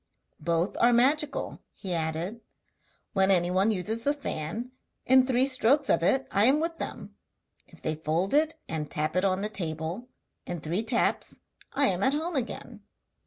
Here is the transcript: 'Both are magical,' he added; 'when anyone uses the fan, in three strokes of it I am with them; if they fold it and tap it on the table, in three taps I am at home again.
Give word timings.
'Both 0.39 0.75
are 0.79 0.91
magical,' 0.91 1.59
he 1.75 1.93
added; 1.93 2.41
'when 3.13 3.29
anyone 3.29 3.69
uses 3.69 4.03
the 4.03 4.15
fan, 4.15 4.71
in 5.05 5.27
three 5.27 5.45
strokes 5.45 5.91
of 5.91 6.01
it 6.01 6.27
I 6.31 6.45
am 6.45 6.59
with 6.59 6.79
them; 6.79 7.13
if 7.67 7.83
they 7.83 7.93
fold 7.93 8.33
it 8.33 8.55
and 8.67 8.89
tap 8.89 9.15
it 9.15 9.23
on 9.23 9.43
the 9.43 9.47
table, 9.47 10.09
in 10.47 10.59
three 10.59 10.81
taps 10.81 11.37
I 11.73 11.85
am 11.85 12.01
at 12.01 12.15
home 12.15 12.35
again. 12.35 12.81